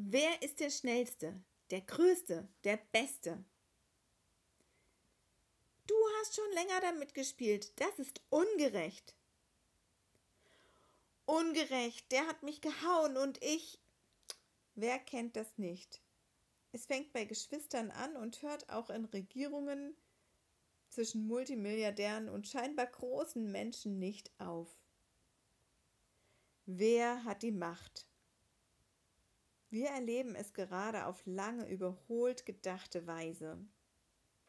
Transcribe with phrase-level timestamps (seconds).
[0.00, 3.44] Wer ist der Schnellste, der Größte, der Beste?
[5.88, 7.72] Du hast schon länger damit gespielt.
[7.80, 9.16] Das ist ungerecht.
[11.26, 13.80] Ungerecht, der hat mich gehauen und ich.
[14.76, 16.00] Wer kennt das nicht?
[16.70, 19.96] Es fängt bei Geschwistern an und hört auch in Regierungen
[20.90, 24.68] zwischen Multimilliardären und scheinbar großen Menschen nicht auf.
[26.66, 28.07] Wer hat die Macht?
[29.70, 33.58] Wir erleben es gerade auf lange überholt gedachte Weise.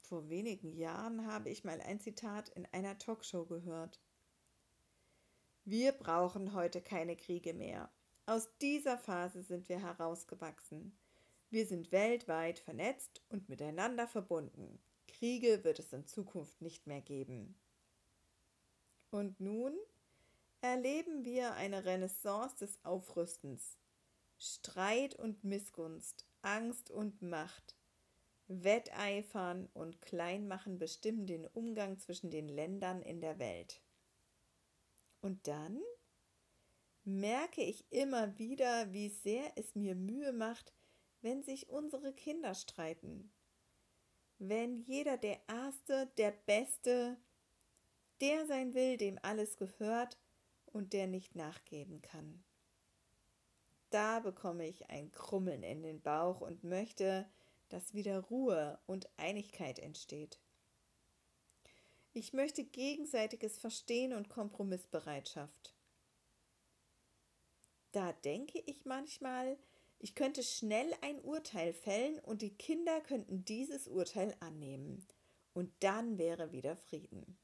[0.00, 4.00] Vor wenigen Jahren habe ich mal ein Zitat in einer Talkshow gehört.
[5.64, 7.90] Wir brauchen heute keine Kriege mehr.
[8.26, 10.96] Aus dieser Phase sind wir herausgewachsen.
[11.50, 14.78] Wir sind weltweit vernetzt und miteinander verbunden.
[15.08, 17.58] Kriege wird es in Zukunft nicht mehr geben.
[19.10, 19.76] Und nun
[20.60, 23.78] erleben wir eine Renaissance des Aufrüstens.
[24.38, 27.76] Streit und Missgunst, Angst und Macht,
[28.46, 33.82] Wetteifern und Kleinmachen bestimmen den Umgang zwischen den Ländern in der Welt.
[35.20, 35.82] Und dann
[37.04, 40.72] merke ich immer wieder, wie sehr es mir Mühe macht,
[41.20, 43.32] wenn sich unsere Kinder streiten.
[44.38, 47.16] Wenn jeder der Erste, der Beste,
[48.20, 50.16] der sein will, dem alles gehört
[50.66, 52.44] und der nicht nachgeben kann.
[53.90, 57.28] Da bekomme ich ein Krummeln in den Bauch und möchte,
[57.68, 60.38] dass wieder Ruhe und Einigkeit entsteht.
[62.12, 65.74] Ich möchte gegenseitiges Verstehen und Kompromissbereitschaft.
[67.92, 69.56] Da denke ich manchmal,
[69.98, 75.06] ich könnte schnell ein Urteil fällen und die Kinder könnten dieses Urteil annehmen.
[75.54, 77.38] Und dann wäre wieder Frieden.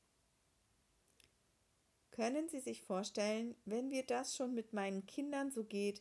[2.10, 6.00] Können Sie sich vorstellen, wenn mir das schon mit meinen Kindern so geht,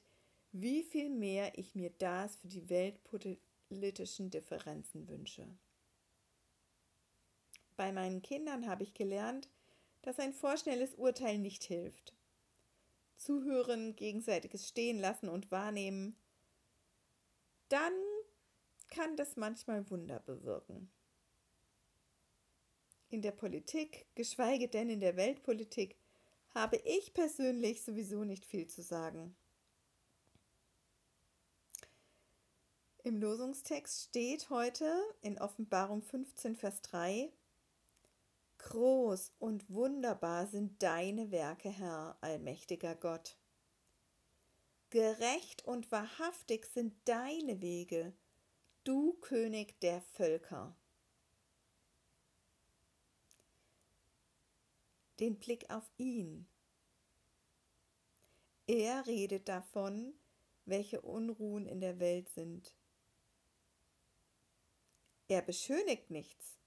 [0.53, 5.47] wie viel mehr ich mir das für die weltpolitischen Differenzen wünsche.
[7.75, 9.49] Bei meinen Kindern habe ich gelernt,
[10.03, 12.13] dass ein vorschnelles Urteil nicht hilft.
[13.17, 16.15] Zuhören, gegenseitiges Stehen lassen und wahrnehmen,
[17.69, 17.93] dann
[18.89, 20.91] kann das manchmal Wunder bewirken.
[23.09, 25.95] In der Politik, geschweige denn in der Weltpolitik,
[26.49, 29.35] habe ich persönlich sowieso nicht viel zu sagen.
[33.05, 37.33] Im Losungstext steht heute in Offenbarung 15, Vers 3,
[38.59, 43.37] Groß und wunderbar sind deine Werke, Herr, allmächtiger Gott.
[44.89, 48.13] Gerecht und wahrhaftig sind deine Wege,
[48.85, 50.73] du König der Völker.
[55.19, 56.47] Den Blick auf ihn.
[58.65, 60.13] Er redet davon,
[60.63, 62.73] welche Unruhen in der Welt sind.
[65.27, 66.57] Er beschönigt nichts.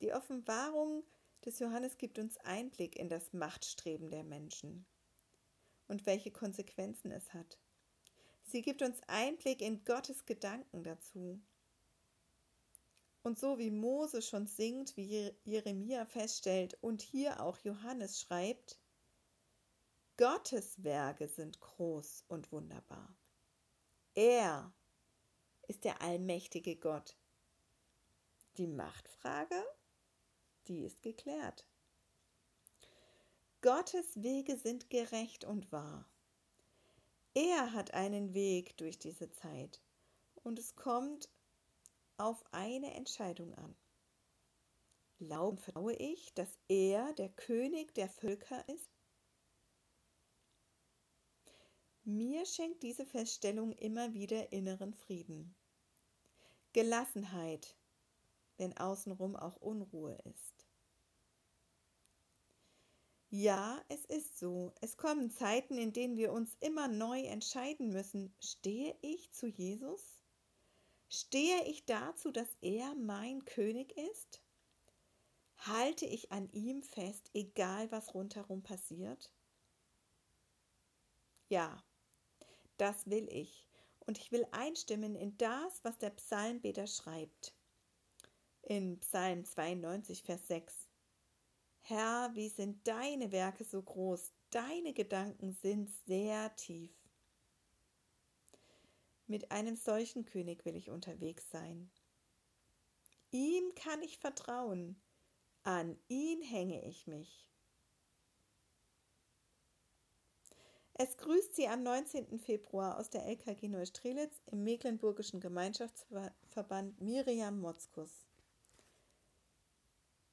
[0.00, 1.04] Die Offenbarung
[1.44, 4.84] des Johannes gibt uns Einblick in das Machtstreben der Menschen
[5.88, 7.58] und welche Konsequenzen es hat.
[8.44, 11.40] Sie gibt uns Einblick in Gottes Gedanken dazu.
[13.22, 18.80] Und so wie Mose schon singt, wie Jeremia feststellt und hier auch Johannes schreibt,
[20.16, 23.16] Gottes Werke sind groß und wunderbar.
[24.14, 24.71] Er
[25.72, 27.16] ist der allmächtige Gott.
[28.58, 29.56] Die Machtfrage,
[30.68, 31.66] die ist geklärt.
[33.62, 36.06] Gottes Wege sind gerecht und wahr.
[37.32, 39.80] Er hat einen Weg durch diese Zeit
[40.42, 41.30] und es kommt
[42.18, 43.74] auf eine Entscheidung an.
[45.20, 48.90] Glauben vertraue ich, dass er der König der Völker ist?
[52.04, 55.54] Mir schenkt diese Feststellung immer wieder inneren Frieden.
[56.72, 57.76] Gelassenheit,
[58.56, 60.66] wenn außenrum auch Unruhe ist.
[63.34, 64.74] Ja, es ist so.
[64.82, 68.34] Es kommen Zeiten, in denen wir uns immer neu entscheiden müssen.
[68.40, 70.20] Stehe ich zu Jesus?
[71.08, 74.42] Stehe ich dazu, dass er mein König ist?
[75.56, 79.32] Halte ich an ihm fest, egal was rundherum passiert?
[81.48, 81.82] Ja,
[82.76, 83.71] das will ich.
[84.06, 87.54] Und ich will einstimmen in das, was der Psalmbeter schreibt.
[88.62, 90.88] In Psalm 92, Vers 6.
[91.80, 96.92] Herr, wie sind deine Werke so groß, deine Gedanken sind sehr tief.
[99.26, 101.90] Mit einem solchen König will ich unterwegs sein.
[103.30, 105.00] Ihm kann ich vertrauen,
[105.62, 107.51] an ihn hänge ich mich.
[111.04, 112.38] Es grüßt Sie am 19.
[112.38, 118.28] Februar aus der LKG Neustrelitz im Mecklenburgischen Gemeinschaftsverband Miriam Motzkus.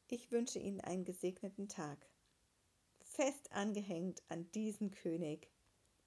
[0.09, 1.97] Ich wünsche Ihnen einen gesegneten Tag,
[3.01, 5.49] fest angehängt an diesen König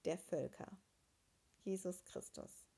[0.05, 0.71] der Völker,
[1.65, 2.69] Jesus Christus.